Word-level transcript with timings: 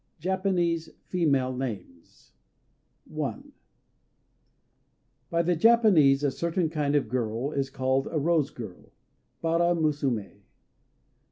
Japanese 0.19 0.89
Female 1.05 1.55
Names 1.55 2.33
[Decoration] 3.07 3.21
I 3.23 3.43
BY 5.29 5.41
the 5.43 5.55
Japanese 5.55 6.23
a 6.23 6.31
certain 6.31 6.71
kind 6.71 6.95
of 6.95 7.07
girl 7.07 7.51
is 7.51 7.69
called 7.69 8.07
a 8.09 8.17
Rose 8.17 8.49
Girl, 8.49 8.93
Bara 9.43 9.75
Musumé. 9.75 10.41